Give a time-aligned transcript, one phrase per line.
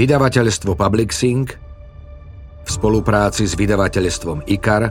[0.00, 1.44] Vydavateľstvo Publixing
[2.64, 4.88] v spolupráci s vydavateľstvom IKAR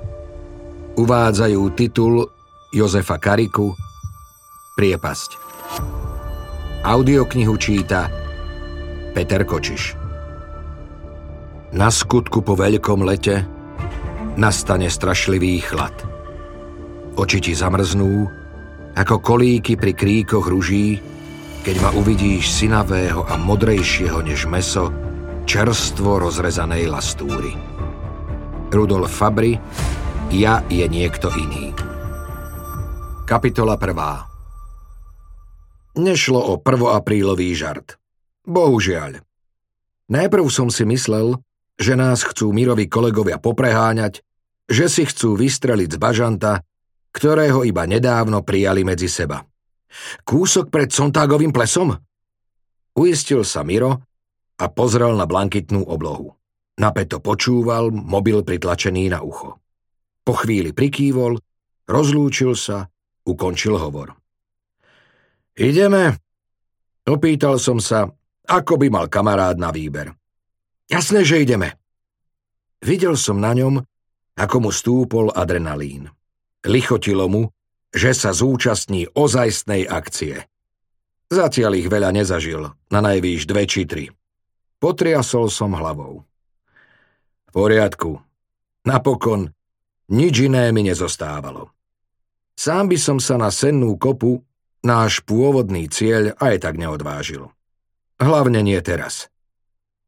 [1.02, 2.30] uvádzajú titul
[2.70, 3.74] Jozefa Kariku
[4.78, 5.30] Priepasť.
[6.86, 8.06] Audioknihu číta
[9.18, 9.98] Peter Kočiš.
[11.74, 13.50] Na skutku po veľkom lete
[14.38, 16.06] nastane strašlivý chlad.
[17.18, 18.30] Oči ti zamrznú,
[18.94, 21.02] ako kolíky pri kríkoch ruží,
[21.60, 25.09] keď ma uvidíš synavého a modrejšieho než meso,
[25.50, 27.58] čerstvo rozrezanej lastúry.
[28.70, 29.58] Rudolf Fabry,
[30.30, 31.74] ja je niekto iný.
[33.26, 36.06] Kapitola 1.
[36.06, 37.98] Nešlo o prvoaprílový žart.
[38.46, 39.26] Bohužiaľ.
[40.14, 41.42] Najprv som si myslel,
[41.82, 44.22] že nás chcú Mirovi kolegovia popreháňať,
[44.70, 46.62] že si chcú vystreliť z bažanta,
[47.10, 49.42] ktorého iba nedávno prijali medzi seba.
[50.22, 51.98] Kúsok pred Sontágovým plesom?
[52.94, 54.09] Uistil sa Miro
[54.60, 56.36] a pozrel na blankitnú oblohu.
[56.80, 59.60] Napeto počúval, mobil pritlačený na ucho.
[60.24, 61.40] Po chvíli prikývol,
[61.88, 62.88] rozlúčil sa,
[63.28, 64.16] ukončil hovor.
[65.60, 66.16] Ideme?
[67.08, 68.08] Opýtal som sa,
[68.48, 70.16] ako by mal kamarád na výber.
[70.88, 71.76] Jasné, že ideme.
[72.80, 73.84] Videl som na ňom,
[74.40, 76.08] ako mu stúpol adrenalín.
[76.64, 77.52] Lichotilo mu,
[77.92, 80.48] že sa zúčastní ozajstnej akcie.
[81.30, 84.06] Zatiaľ ich veľa nezažil, na najvýš dve či tri.
[84.80, 86.24] Potriasol som hlavou.
[87.48, 88.24] V poriadku.
[88.88, 89.52] Napokon
[90.08, 91.76] nič iné mi nezostávalo.
[92.56, 94.40] Sám by som sa na sennú kopu,
[94.80, 97.52] náš pôvodný cieľ, aj tak neodvážil.
[98.24, 99.28] Hlavne nie teraz.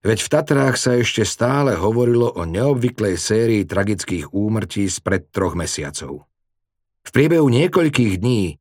[0.02, 6.26] Veď v Tatrách sa ešte stále hovorilo o neobvyklej sérii tragických úmrtí spred troch mesiacov.
[7.06, 8.56] V priebehu niekoľkých dní,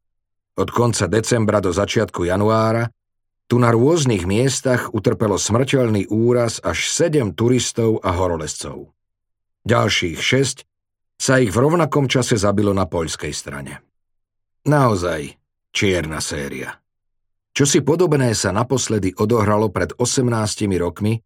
[0.59, 2.93] od konca decembra do začiatku januára,
[3.51, 8.95] tu na rôznych miestach utrpelo smrteľný úraz až sedem turistov a horolezcov.
[9.67, 10.59] Ďalších šesť
[11.19, 13.83] sa ich v rovnakom čase zabilo na poľskej strane.
[14.71, 15.35] Naozaj
[15.75, 16.79] čierna séria.
[17.51, 20.31] Čo si podobné sa naposledy odohralo pred 18
[20.79, 21.19] rokmi,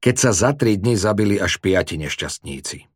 [0.00, 2.88] keď sa za tri dni zabili až piati nešťastníci.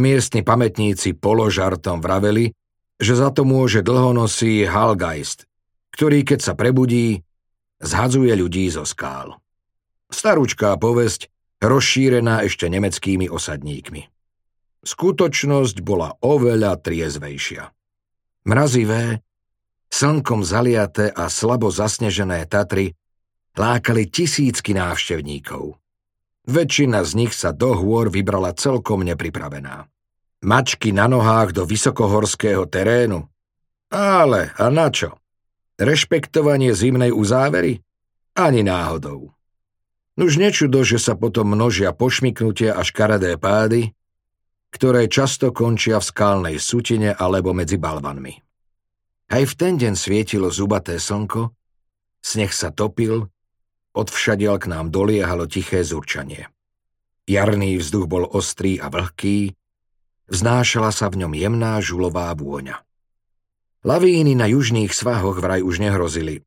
[0.00, 2.56] Miestni pamätníci položartom vraveli,
[2.96, 5.44] že za to môže dlhonosý Halgeist,
[5.92, 7.20] ktorý keď sa prebudí,
[7.84, 9.38] zhadzuje ľudí zo skál.
[10.08, 11.28] Starúčká povesť,
[11.60, 14.08] rozšírená ešte nemeckými osadníkmi.
[14.84, 17.72] Skutočnosť bola oveľa triezvejšia.
[18.44, 19.24] Mrazivé,
[19.88, 22.92] slnkom zaliaté a slabo zasnežené Tatry
[23.56, 25.80] lákali tisícky návštevníkov.
[26.44, 29.88] Väčšina z nich sa do hôr vybrala celkom nepripravená.
[30.44, 33.24] Mačky na nohách do vysokohorského terénu?
[33.88, 35.16] Ale a na čo?
[35.74, 37.82] Rešpektovanie zimnej uzávery?
[38.34, 39.34] Ani náhodou.
[40.14, 43.90] Nuž nečudo, že sa potom množia pošmiknutia a škaredé pády,
[44.70, 48.38] ktoré často končia v skalnej sutine alebo medzi balvanmi.
[49.30, 51.50] Aj v ten deň svietilo zubaté slnko,
[52.22, 53.26] sneh sa topil,
[53.94, 56.46] odvšadiel k nám doliehalo tiché zurčanie.
[57.26, 59.54] Jarný vzduch bol ostrý a vlhký,
[60.24, 62.80] Vznášala sa v ňom jemná žulová vôňa.
[63.84, 66.40] Lavíny na južných svahoch vraj už nehrozili,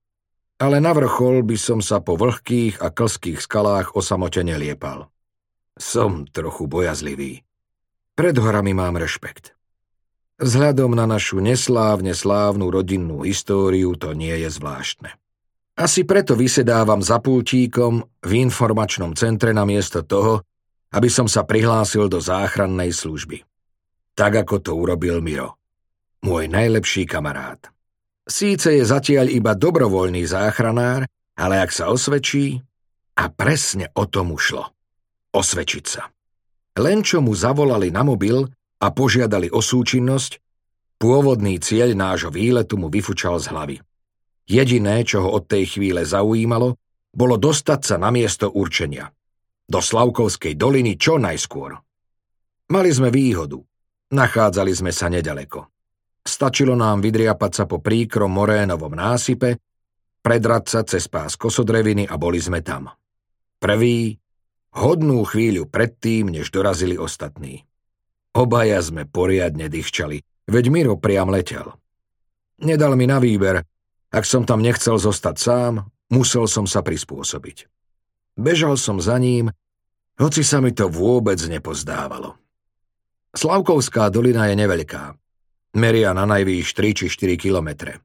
[0.58, 5.14] ale na vrchol by som sa po vlhkých a klských skalách osamotene liepal.
[5.78, 7.46] Som trochu bojazlivý.
[8.18, 9.54] Pred horami mám rešpekt.
[10.42, 15.14] Vzhľadom na našu neslávne slávnu rodinnú históriu to nie je zvláštne.
[15.78, 20.42] Asi preto vysedávam za pultíkom v informačnom centre namiesto toho,
[20.90, 23.46] aby som sa prihlásil do záchrannej služby
[24.18, 25.62] tak ako to urobil Miro.
[26.26, 27.62] Môj najlepší kamarát.
[28.28, 31.08] Síce je zatiaľ iba dobrovoľný záchranár,
[31.38, 32.60] ale ak sa osvedčí,
[33.18, 34.68] a presne o tom ušlo.
[35.34, 36.10] Osvedčiť sa.
[36.78, 38.46] Len čo mu zavolali na mobil
[38.78, 40.38] a požiadali o súčinnosť,
[41.02, 43.78] pôvodný cieľ nášho výletu mu vyfučal z hlavy.
[44.48, 46.78] Jediné, čo ho od tej chvíle zaujímalo,
[47.12, 49.10] bolo dostať sa na miesto určenia.
[49.68, 51.76] Do Slavkovskej doliny čo najskôr.
[52.72, 53.60] Mali sme výhodu.
[54.14, 55.77] Nachádzali sme sa nedaleko.
[56.28, 59.64] Stačilo nám vydriapať sa po príkrom morénovom násype,
[60.20, 62.92] predrať sa cez pás kosodreviny a boli sme tam.
[63.64, 64.20] Prvý,
[64.76, 67.64] hodnú chvíľu predtým, než dorazili ostatní.
[68.36, 70.20] Obaja sme poriadne dýchčali,
[70.52, 71.72] veď Miro priam letel.
[72.60, 73.64] Nedal mi na výber,
[74.12, 77.72] ak som tam nechcel zostať sám, musel som sa prispôsobiť.
[78.36, 79.48] Bežal som za ním,
[80.20, 82.36] hoci sa mi to vôbec nepozdávalo.
[83.32, 85.16] Slavkovská dolina je neveľká.
[85.76, 88.00] Meria na najvýš 3 či 4 kilometre.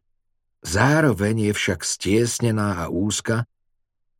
[0.62, 3.46] Zároveň je však stiesnená a úzka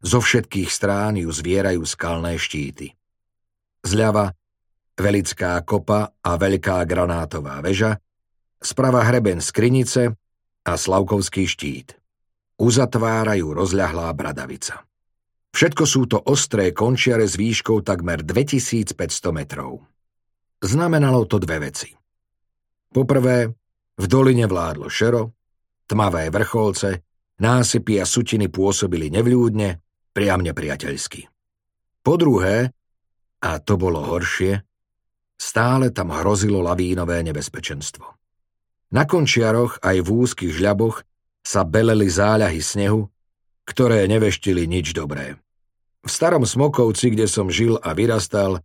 [0.03, 2.99] Zo všetkých strán ju zvierajú skalné štíty.
[3.87, 4.35] Zľava
[4.99, 7.97] Velická kopa a Veľká granátová väža,
[8.61, 10.13] sprava hreben Skrinice
[10.63, 11.97] a Slavkovský štít.
[12.61, 14.85] Uzatvárajú rozľahlá bradavica.
[15.53, 18.97] Všetko sú to ostré končiare s výškou takmer 2500
[19.33, 19.85] metrov.
[20.61, 22.02] Znamenalo to dve veci.
[22.93, 23.49] Poprvé,
[23.97, 25.33] v doline vládlo šero,
[25.89, 27.01] tmavé vrcholce,
[27.41, 29.81] násypy a sutiny pôsobili nevľúdne,
[30.13, 31.25] priam nepriateľsky.
[32.05, 32.69] Po druhé,
[33.41, 34.61] a to bolo horšie,
[35.41, 38.05] stále tam hrozilo lavínové nebezpečenstvo.
[38.93, 41.01] Na končiaroch aj v úzkých žľaboch
[41.41, 43.09] sa beleli záľahy snehu,
[43.65, 45.41] ktoré neveštili nič dobré.
[46.05, 48.61] V starom Smokovci, kde som žil a vyrastal,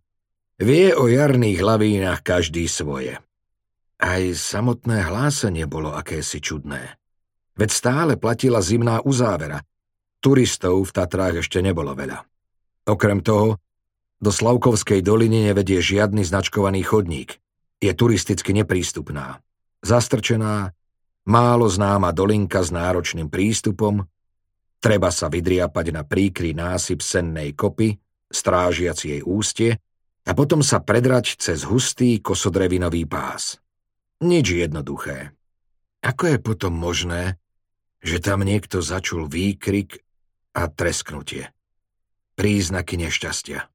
[0.60, 3.16] vie o jarných lavínach každý svoje.
[3.98, 6.98] Aj samotné hlásenie bolo akési čudné.
[7.58, 9.62] Veď stále platila zimná uzávera.
[10.22, 12.22] Turistov v Tatrách ešte nebolo veľa.
[12.86, 13.58] Okrem toho,
[14.18, 17.38] do Slavkovskej doliny nevedie žiadny značkovaný chodník.
[17.78, 19.42] Je turisticky neprístupná.
[19.82, 20.74] Zastrčená,
[21.26, 24.06] málo známa dolinka s náročným prístupom,
[24.78, 27.98] Treba sa vydriapať na príkry násyp sennej kopy,
[28.30, 29.74] strážiaci jej ústie,
[30.22, 33.58] a potom sa predrať cez hustý kosodrevinový pás.
[34.18, 35.30] Nič jednoduché.
[36.02, 37.38] Ako je potom možné,
[38.02, 40.02] že tam niekto začul výkrik
[40.58, 41.54] a tresknutie?
[42.34, 43.70] Príznaky nešťastia.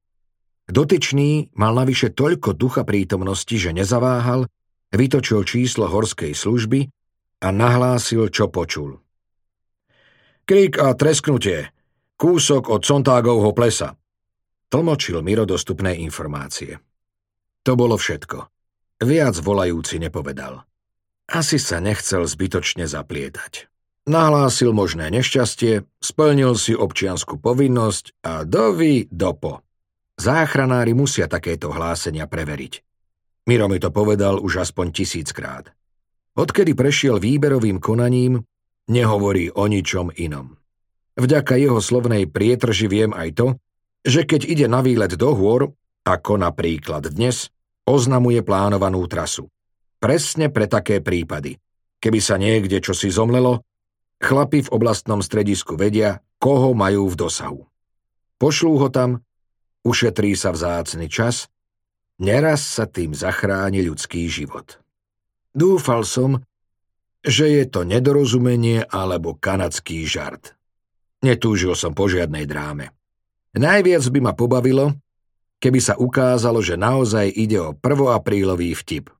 [0.68, 4.48] Dotyčný mal navyše toľko ducha prítomnosti, že nezaváhal,
[4.92, 6.88] vytočil číslo horskej služby
[7.44, 9.00] a nahlásil, čo počul.
[10.44, 11.72] Krik a tresknutie.
[12.20, 13.96] Kúsok od Sontágovho plesa.
[14.68, 16.80] Tlmočil Miro dostupné informácie.
[17.64, 18.53] To bolo všetko.
[19.02, 20.62] Viac volajúci nepovedal.
[21.26, 23.66] Asi sa nechcel zbytočne zaplietať.
[24.04, 29.64] Nahlásil možné nešťastie, splnil si občiansku povinnosť a dovi dopo.
[30.20, 32.84] Záchranári musia takéto hlásenia preveriť.
[33.48, 35.72] Miro mi to povedal už aspoň tisíckrát.
[36.36, 38.44] Odkedy prešiel výberovým konaním,
[38.92, 40.60] nehovorí o ničom inom.
[41.14, 43.46] Vďaka jeho slovnej prietrži viem aj to,
[44.04, 45.72] že keď ide na výlet do hôr,
[46.04, 47.53] ako napríklad dnes,
[47.84, 49.48] oznamuje plánovanú trasu.
[50.00, 51.56] Presne pre také prípady.
[52.00, 53.64] Keby sa niekde čosi zomlelo,
[54.20, 57.60] chlapi v oblastnom stredisku vedia, koho majú v dosahu.
[58.36, 59.24] Pošlú ho tam,
[59.88, 61.48] ušetrí sa vzácny čas,
[62.20, 64.80] neraz sa tým zachráni ľudský život.
[65.56, 66.44] Dúfal som,
[67.24, 70.52] že je to nedorozumenie alebo kanadský žart.
[71.24, 72.92] Netúžil som po žiadnej dráme.
[73.56, 74.92] Najviac by ma pobavilo,
[75.58, 79.10] keby sa ukázalo, že naozaj ide o prvoaprílový vtip.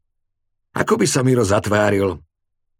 [0.74, 2.18] Ako by sa Miro zatváril,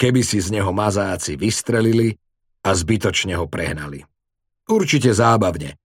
[0.01, 2.19] keby si z neho mazáci vystrelili
[2.65, 4.03] a zbytočne ho prehnali.
[4.67, 5.77] Určite zábavne,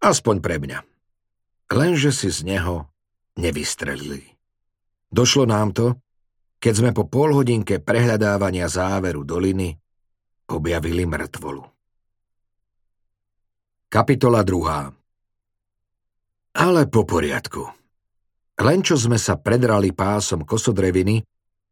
[0.00, 0.78] aspoň pre mňa.
[1.70, 2.88] Lenže si z neho
[3.38, 4.26] nevystrelili.
[5.10, 5.98] Došlo nám to,
[6.60, 9.74] keď sme po polhodinke prehľadávania záveru doliny
[10.50, 11.62] objavili mŕtvolu.
[13.90, 14.99] Kapitola 2.
[16.50, 17.62] Ale po poriadku.
[18.60, 21.22] Len čo sme sa predrali pásom kosodreviny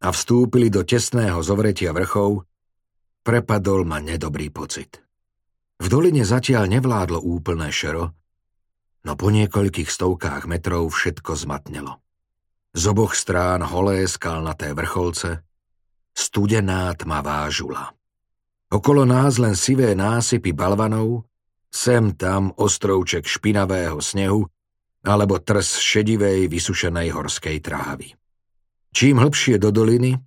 [0.06, 2.46] a vstúpili do tesného zovretia vrchov,
[3.26, 5.02] prepadol ma nedobrý pocit.
[5.82, 8.14] V doline zatiaľ nevládlo úplné šero,
[9.02, 11.98] no po niekoľkých stovkách metrov všetko zmatnelo.
[12.72, 15.42] Z oboch strán holé skalnaté vrcholce,
[16.14, 17.94] studená tmavá žula.
[18.70, 21.26] Okolo nás len sivé násypy balvanov,
[21.68, 24.46] sem tam ostrovček špinavého snehu
[25.06, 28.14] alebo trs šedivej vysušenej horskej trávy.
[28.90, 30.18] Čím hlbšie do doliny,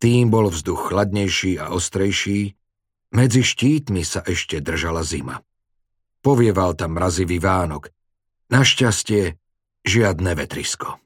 [0.00, 2.56] tým bol vzduch chladnejší a ostrejší,
[3.12, 5.42] medzi štítmi sa ešte držala zima.
[6.22, 7.90] Povieval tam mrazivý vánok.
[8.50, 9.36] Našťastie
[9.84, 11.00] žiadne vetrisko.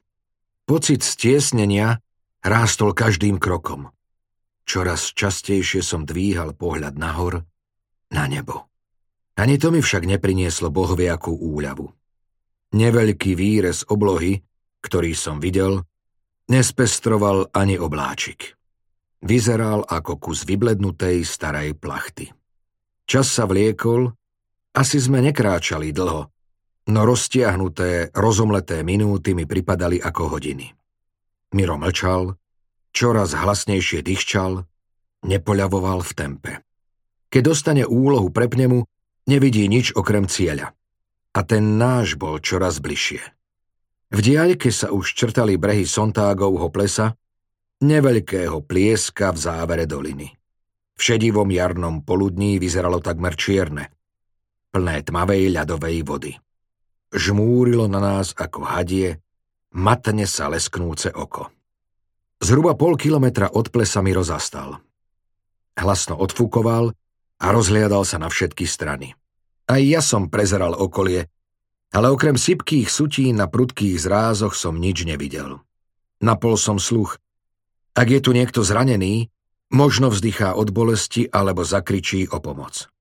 [0.65, 2.01] Pocit stiesnenia
[2.41, 3.89] rástol každým krokom.
[4.65, 7.45] Čoraz častejšie som dvíhal pohľad nahor,
[8.09, 8.69] na nebo.
[9.37, 11.91] Ani to mi však neprinieslo bohviakú úľavu.
[12.75, 14.43] Neveľký výrez oblohy,
[14.83, 15.79] ktorý som videl,
[16.51, 18.59] nespestroval ani obláčik.
[19.23, 22.35] Vyzeral ako kus vyblednutej starej plachty.
[23.07, 24.11] Čas sa vliekol,
[24.75, 26.27] asi sme nekráčali dlho,
[26.91, 30.67] no roztiahnuté, rozomleté minúty mi pripadali ako hodiny.
[31.55, 32.35] Miro mlčal,
[32.91, 34.67] čoraz hlasnejšie dychčal,
[35.23, 36.51] nepoľavoval v tempe.
[37.31, 38.83] Keď dostane úlohu pre pnemu,
[39.31, 40.75] nevidí nič okrem cieľa.
[41.35, 43.19] A ten náš bol čoraz bližšie.
[44.15, 47.19] V diaľke sa už črtali brehy Sontágovho plesa,
[47.83, 50.31] neveľkého plieska v závere doliny.
[50.95, 53.91] V šedivom jarnom poludní vyzeralo takmer čierne.
[54.71, 56.31] plné tmavej ľadovej vody.
[57.11, 59.19] Žmúrilo na nás ako hadie,
[59.75, 61.51] matne sa lesknúce oko.
[62.43, 64.83] Zhruba pol kilometra od plesa mi rozastal.
[65.75, 66.91] Hlasno odfúkoval
[67.39, 69.15] a rozhliadal sa na všetky strany.
[69.65, 71.25] Aj ja som prezeral okolie,
[71.89, 75.63] ale okrem sypkých sutín na prudkých zrázoch som nič nevidel.
[76.21, 77.17] Napol som sluch.
[77.95, 79.31] Ak je tu niekto zranený,
[79.73, 82.91] možno vzdychá od bolesti alebo zakričí o pomoc.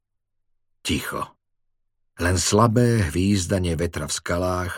[0.80, 1.34] Ticho.
[2.22, 4.72] Len slabé hvízdanie vetra v skalách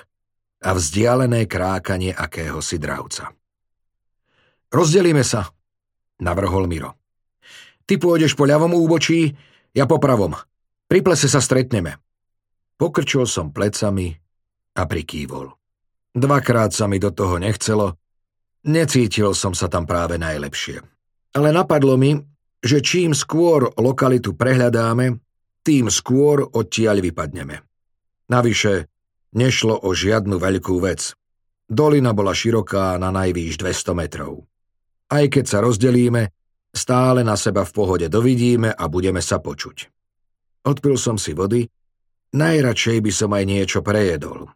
[0.65, 3.31] a vzdialené krákanie akéhosi dravca.
[4.73, 5.53] Rozdelíme sa,
[6.19, 6.97] navrhol Miro.
[7.87, 9.37] Ty pôjdeš po ľavom úbočí,
[9.77, 10.35] ja po pravom.
[10.87, 11.99] Pri plese sa stretneme.
[12.79, 14.15] Pokrčil som plecami
[14.77, 15.51] a prikývol.
[16.17, 17.99] Dvakrát sa mi do toho nechcelo,
[18.65, 20.81] necítil som sa tam práve najlepšie.
[21.37, 22.17] Ale napadlo mi,
[22.63, 25.21] že čím skôr lokalitu prehľadáme,
[25.67, 27.61] tým skôr odtiaľ vypadneme.
[28.31, 28.87] Navyše,
[29.37, 31.13] nešlo o žiadnu veľkú vec.
[31.67, 34.47] Dolina bola široká na najvýš 200 metrov.
[35.11, 36.31] Aj keď sa rozdelíme,
[36.77, 39.96] Stále na seba v pohode dovidíme a budeme sa počuť.
[40.67, 41.71] Odpil som si vody,
[42.35, 44.51] najradšej by som aj niečo prejedol.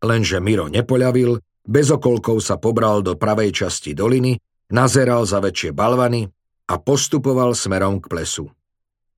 [0.00, 4.38] Lenže Miro nepoľavil, bez okolkov sa pobral do pravej časti doliny,
[4.70, 6.30] nazeral za väčšie balvany
[6.70, 8.46] a postupoval smerom k plesu.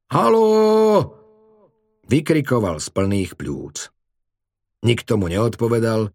[0.09, 1.21] Halo!
[2.09, 3.93] Vykrikoval z plných pľúc.
[4.83, 6.11] Nikto mu neodpovedal,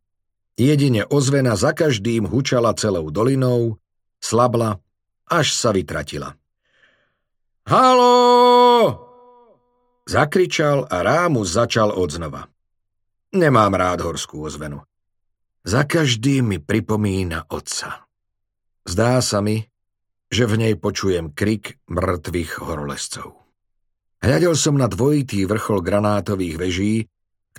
[0.60, 3.80] jedine ozvena za každým hučala celou dolinou,
[4.20, 4.82] slabla
[5.30, 6.36] až sa vytratila.
[7.64, 9.07] Halo!
[10.08, 12.48] Zakričal a rámu začal odznova.
[13.36, 14.80] Nemám rád horskú ozvenu.
[15.68, 18.08] Za každým mi pripomína otca.
[18.88, 19.68] Zdá sa mi,
[20.32, 23.36] že v nej počujem krik mŕtvych horolescov.
[24.24, 26.94] Hľadel som na dvojitý vrchol granátových veží,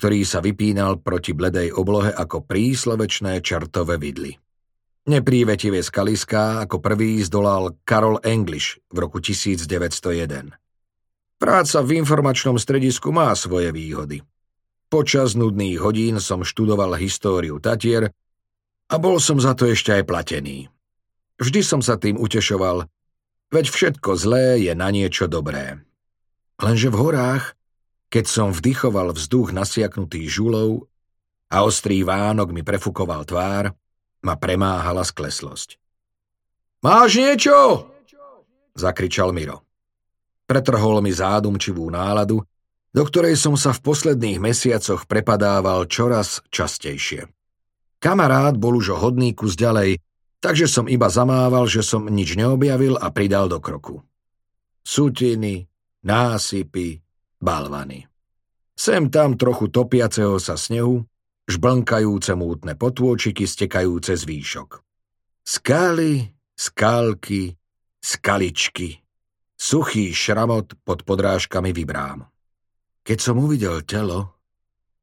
[0.01, 4.41] ktorý sa vypínal proti bledej oblohe ako príslovečné čertové vidly.
[5.05, 10.57] Neprívetivie skaliská ako prvý zdolal Karol English v roku 1901.
[11.39, 14.27] Práca v informačnom stredisku má svoje výhody.
[14.91, 18.11] Počas nudných hodín som študoval históriu Tatier
[18.91, 20.67] a bol som za to ešte aj platený.
[21.39, 22.91] Vždy som sa tým utešoval,
[23.55, 25.79] veď všetko zlé je na niečo dobré.
[26.59, 27.55] Lenže v horách,
[28.11, 30.91] keď som vdychoval vzduch nasiaknutý žulov
[31.55, 33.71] a ostrý vánok mi prefukoval tvár,
[34.27, 35.79] ma premáhala skleslosť.
[36.83, 37.87] Máš niečo?
[38.75, 39.68] Zakričal Miro.
[40.49, 42.41] Pretrhol mi zádumčivú náladu,
[42.89, 47.29] do ktorej som sa v posledných mesiacoch prepadával čoraz častejšie.
[48.01, 50.01] Kamarát bol už o hodný kus ďalej,
[50.41, 54.01] takže som iba zamával, že som nič neobjavil a pridal do kroku.
[54.81, 55.69] Sutiny,
[56.01, 57.05] násypy,
[57.37, 58.09] balvany.
[58.73, 61.05] Sem tam trochu topiaceho sa snehu,
[61.51, 64.81] žblnkajúce mútne potôčiky stekajúce z výšok.
[65.45, 67.59] Skaly, skalky,
[67.99, 69.03] skaličky,
[69.59, 72.31] suchý šramot pod podrážkami vybrám.
[73.03, 74.39] Keď som uvidel telo,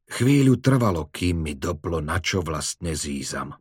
[0.08, 3.52] chvíľu trvalo, kým mi doplo, na čo vlastne zízam.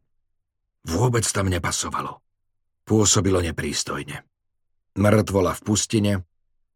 [0.87, 2.23] Vôbec tam nepasovalo.
[2.85, 4.23] Pôsobilo neprístojne.
[4.95, 6.13] Mŕtvola v pustine,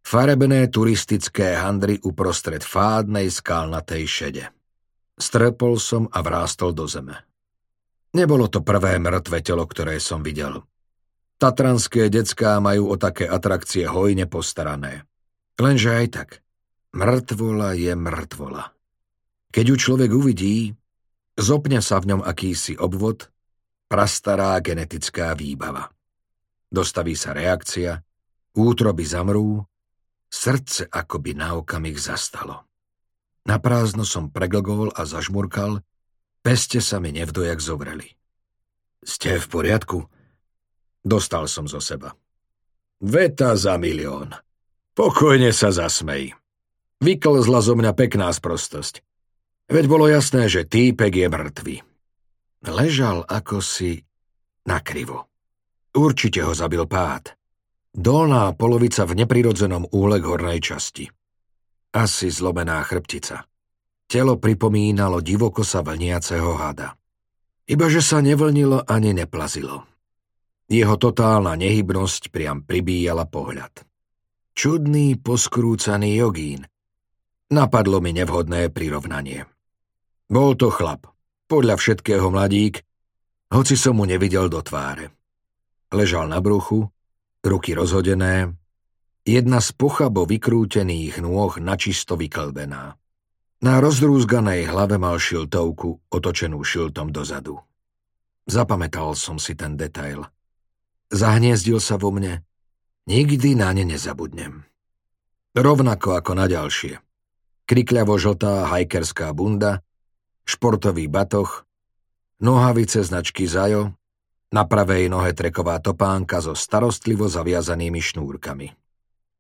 [0.02, 4.44] farebné turistické handry uprostred fádnej skalnatej šede.
[5.20, 7.28] Strepol som a vrástol do zeme.
[8.16, 10.64] Nebolo to prvé mŕtve telo, ktoré som videl.
[11.38, 15.06] Tatranské decká majú o také atrakcie hojne postarané.
[15.54, 16.28] Lenže aj tak,
[16.98, 18.74] mŕtvola je mŕtvola.
[19.54, 20.74] Keď ju človek uvidí,
[21.38, 23.30] zopňa sa v ňom akýsi obvod,
[23.86, 25.94] prastará genetická výbava.
[26.68, 28.02] Dostaví sa reakcia,
[28.58, 29.62] útroby zamrú,
[30.26, 32.66] srdce akoby na okamih zastalo.
[33.46, 35.86] Naprázdno som preglgol a zažmurkal,
[36.42, 38.10] peste sa mi nevdojak zovreli.
[39.06, 39.98] Ste v poriadku?
[41.08, 42.12] Dostal som zo seba.
[43.00, 44.36] Veta za milión.
[44.92, 46.36] Pokojne sa zasmej.
[47.00, 49.00] Vyklzla zo mňa pekná sprostosť.
[49.72, 51.76] Veď bolo jasné, že týpek je mŕtvy.
[52.68, 54.04] Ležal ako si
[54.68, 55.32] nakrivo.
[55.96, 57.32] Určite ho zabil pád.
[57.88, 61.08] Dolná polovica v neprirodzenom úle hornej časti.
[61.96, 63.48] Asi zlomená chrbtica.
[64.04, 67.00] Telo pripomínalo divoko sa vlniaceho hada.
[67.64, 69.88] Ibaže sa nevlnilo ani neplazilo.
[70.68, 73.88] Jeho totálna nehybnosť priam pribíjala pohľad.
[74.52, 76.68] Čudný poskrúcaný jogín.
[77.48, 79.48] Napadlo mi nevhodné prirovnanie.
[80.28, 81.08] Bol to chlap,
[81.48, 82.84] podľa všetkého mladík,
[83.48, 85.08] hoci som mu nevidel do tváre.
[85.88, 86.84] Ležal na bruchu,
[87.40, 88.52] ruky rozhodené,
[89.24, 92.92] jedna z pochabo vykrútených nôh načisto vyklbená.
[93.64, 97.56] Na rozdrúzganej hlave mal šiltovku otočenú šiltom dozadu.
[98.44, 100.28] Zapamätal som si ten detail.
[101.08, 102.44] Zahniezdil sa vo mne.
[103.08, 104.68] Nikdy na ne nezabudnem.
[105.56, 107.00] Rovnako ako na ďalšie.
[107.68, 109.80] Krikľavo-žltá hajkerská bunda,
[110.44, 111.64] športový batoh,
[112.40, 113.96] nohavice značky Zajo,
[114.52, 118.72] na pravej nohe treková topánka so starostlivo zaviazanými šnúrkami.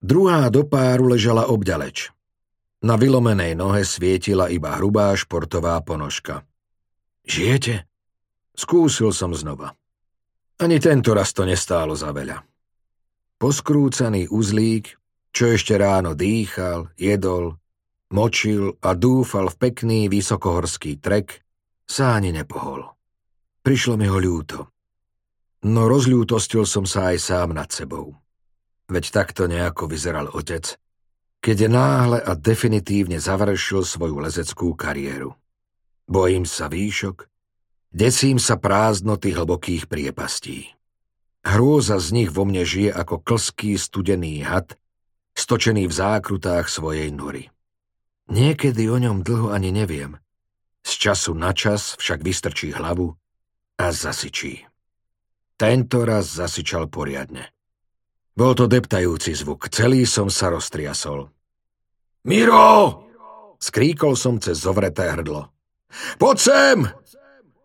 [0.00, 2.08] Druhá do páru ležala obďaleč–
[2.78, 6.46] na vylomenej nohe svietila iba hrubá športová ponožka.
[7.26, 7.90] Žijete?
[8.54, 9.74] Skúsil som znova.
[10.58, 12.42] Ani tento raz to nestálo za veľa.
[13.38, 14.98] Poskrúcaný uzlík,
[15.30, 17.54] čo ešte ráno dýchal, jedol,
[18.10, 21.46] močil a dúfal v pekný vysokohorský trek,
[21.86, 22.82] sa ani nepohol.
[23.62, 24.74] Prišlo mi ho ľúto.
[25.62, 28.18] No rozľútostil som sa aj sám nad sebou.
[28.90, 30.74] Veď takto nejako vyzeral otec,
[31.38, 35.38] keď náhle a definitívne završil svoju lezeckú kariéru.
[36.10, 37.30] Bojím sa výšok,
[37.98, 40.70] desím sa prázdnoty hlbokých priepastí.
[41.42, 44.78] Hrôza z nich vo mne žije ako klský studený had,
[45.34, 47.50] stočený v zákrutách svojej nory.
[48.30, 50.14] Niekedy o ňom dlho ani neviem.
[50.86, 53.18] Z času na čas však vystrčí hlavu
[53.82, 54.62] a zasyčí.
[55.58, 57.50] Tento raz zasyčal poriadne.
[58.38, 61.26] Bol to deptajúci zvuk, celý som sa roztriasol.
[62.22, 63.02] Miro!
[63.58, 65.50] Skríkol som cez zovreté hrdlo.
[66.22, 66.78] Poď sem!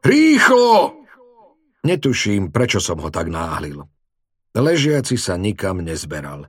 [0.04, 1.00] Rýchlo!
[1.84, 3.84] Netuším, prečo som ho tak náhlil.
[4.56, 6.48] Ležiaci sa nikam nezberal.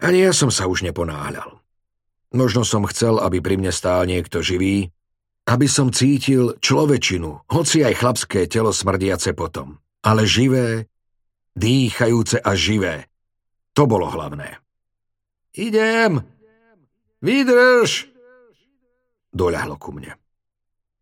[0.00, 1.60] Ani ja som sa už neponáhľal.
[2.32, 4.88] Možno som chcel, aby pri mne stál niekto živý,
[5.50, 9.82] aby som cítil človečinu, hoci aj chlapské telo smrdiace potom.
[10.00, 10.86] Ale živé,
[11.58, 13.10] dýchajúce a živé.
[13.74, 14.62] To bolo hlavné.
[15.58, 16.22] Idem!
[17.20, 18.08] Vydrž!
[19.34, 20.14] Doľahlo ku mne.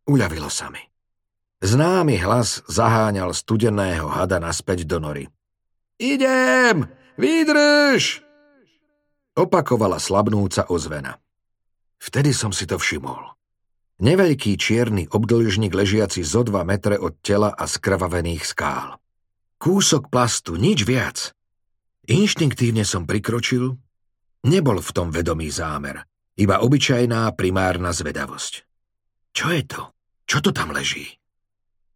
[0.09, 0.81] Uľavilo sa mi.
[1.59, 5.25] Známy hlas zaháňal studeného hada naspäť do nory.
[5.99, 6.87] Idem!
[7.19, 8.23] Vydrž!
[9.35, 11.19] Opakovala slabnúca ozvena.
[11.99, 13.35] Vtedy som si to všimol.
[13.99, 19.03] Neveľký čierny obdĺžnik ležiaci zo dva metre od tela a skrvavených skál.
[19.59, 21.35] Kúsok plastu, nič viac.
[22.07, 23.75] Inštinktívne som prikročil,
[24.47, 26.07] nebol v tom vedomý zámer,
[26.39, 28.63] iba obyčajná primárna zvedavosť.
[29.35, 29.83] Čo je to?
[30.31, 31.19] Čo to tam leží?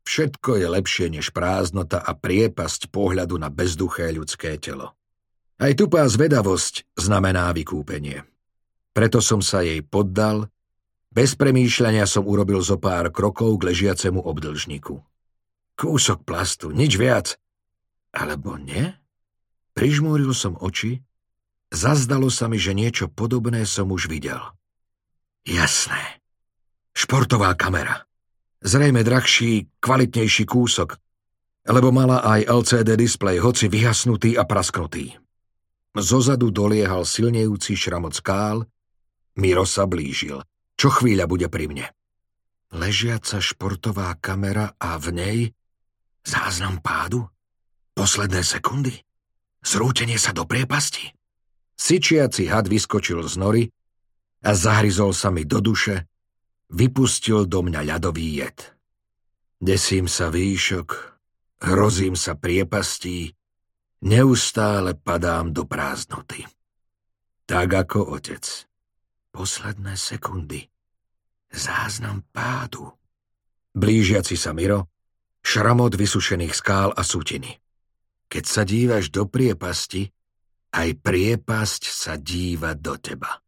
[0.03, 4.99] Všetko je lepšie než prázdnota a priepasť pohľadu na bezduché ľudské telo.
[5.63, 8.27] Aj tupá zvedavosť znamená vykúpenie.
[8.93, 10.51] Preto som sa jej poddal,
[11.13, 14.99] bez premýšľania som urobil zo pár krokov k ležiacemu obdlžníku.
[15.79, 17.39] Kúsok plastu, nič viac.
[18.13, 18.93] Alebo nie?
[19.73, 21.01] Prižmúril som oči,
[21.73, 24.41] zazdalo sa mi, že niečo podobné som už videl.
[25.49, 26.21] Jasné.
[26.93, 28.05] Športová kamera.
[28.63, 30.95] Zrejme drahší, kvalitnejší kúsok,
[31.67, 35.19] lebo mala aj LCD displej, hoci vyhasnutý a prasknutý.
[35.99, 38.65] Zozadu doliehal silnejúci šramot skál,
[39.35, 40.45] Miro sa blížil.
[40.79, 41.87] Čo chvíľa bude pri mne?
[42.73, 45.39] Ležiaca športová kamera a v nej
[46.25, 47.29] záznam pádu?
[47.93, 48.95] Posledné sekundy?
[49.61, 51.13] Zrútenie sa do priepasti?
[51.77, 53.63] Syčiaci had vyskočil z nory
[54.47, 56.09] a zahryzol sa mi do duše,
[56.73, 58.59] vypustil do mňa ľadový jed.
[59.63, 60.89] Desím sa výšok,
[61.63, 63.37] hrozím sa priepastí,
[64.03, 66.43] neustále padám do prázdnoty.
[67.47, 68.43] Tak ako otec.
[69.31, 70.67] Posledné sekundy.
[71.53, 72.91] Záznam pádu.
[73.73, 74.89] Blížiaci sa Miro,
[75.45, 77.61] šramot vysušených skál a sutiny.
[78.29, 80.09] Keď sa dívaš do priepasti,
[80.73, 83.41] aj priepasť sa díva do teba.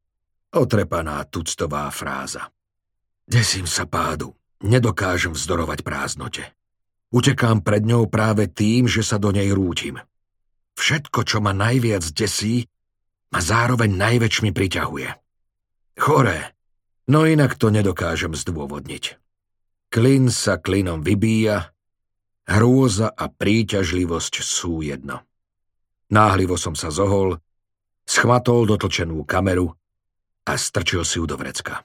[0.55, 2.54] Otrepaná tuctová fráza.
[3.25, 6.45] Desím sa pádu, nedokážem vzdorovať prázdnote.
[7.09, 9.97] Utekám pred ňou práve tým, že sa do nej rútim.
[10.77, 12.67] Všetko, čo ma najviac desí,
[13.31, 15.09] ma zároveň najväčšmi priťahuje.
[15.95, 16.53] Choré,
[17.07, 19.17] no inak to nedokážem zdôvodniť.
[19.95, 21.75] Klin sa klinom vybíja,
[22.45, 25.25] Hrôza a príťažlivosť sú jedno.
[26.13, 27.41] Náhlivo som sa zohol,
[28.05, 29.73] schmatol dotlčenú kameru
[30.45, 31.81] a strčil si ju do vrecka.